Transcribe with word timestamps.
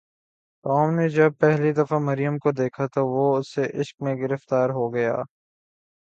Tom 0.65 0.93
نے 0.95 1.07
جب 1.09 1.31
پہلی 1.39 1.71
دفعہ 1.73 1.99
مریم 1.99 2.37
کو 2.37 2.51
دیکھا 2.51 2.85
تو 2.87 3.05
وہ 3.07 3.25
اس 3.37 3.53
کے 3.55 3.65
عشق 3.81 4.01
میں 4.03 4.15
گرفتار 4.15 4.69
ہو 4.69 4.93
گیا۔ 4.93 5.15